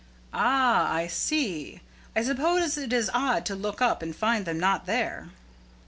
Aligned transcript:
"Ah, 0.33 0.91
I 0.91 1.05
see! 1.05 1.81
I 2.15 2.23
suppose 2.23 2.75
it 2.75 2.91
is 2.91 3.11
odd 3.13 3.45
to 3.45 3.53
look 3.53 3.83
up 3.83 4.01
and 4.01 4.15
find 4.15 4.47
them 4.47 4.59
not 4.59 4.87
there." 4.87 5.29